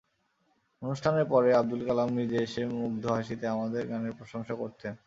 [0.81, 4.93] অনুষ্ঠানের পরে আবদুল কালাম নিজে এসে মুগ্ধ হাসিতে আমাদের গানের প্রশংসা করতেন।